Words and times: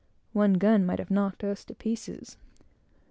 One 0.33 0.53
gun 0.53 0.83
might 0.83 0.97
have 0.97 1.11
knocked 1.11 1.43
us 1.43 1.63
to 1.65 1.75
pieces. 1.75 2.35